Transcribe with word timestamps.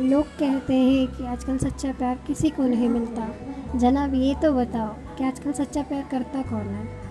लोग 0.00 0.24
कहते 0.24 0.74
हैं 0.74 1.06
कि 1.06 1.26
आजकल 1.26 1.58
सच्चा 1.58 1.92
प्यार 1.92 2.18
किसी 2.26 2.50
को 2.50 2.62
नहीं 2.62 2.88
मिलता। 2.88 3.28
जनाब, 3.78 4.14
ये 4.14 4.34
तो 4.34 4.52
बताओ 4.52 4.88
कि 4.88 5.24
आजकल 5.24 5.52
सच्चा 5.52 5.82
प्यार 5.82 6.08
करता 6.10 6.42
कौन 6.42 6.60
है? 6.60 7.03